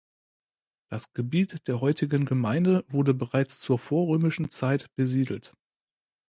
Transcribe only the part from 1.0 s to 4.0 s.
Gebiet der heutigen Gemeinde wurde bereits zur